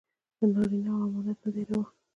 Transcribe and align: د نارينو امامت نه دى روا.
د 0.39 0.41
نارينو 0.53 0.91
امامت 1.05 1.37
نه 1.43 1.49
دى 1.53 1.63
روا. 1.69 1.83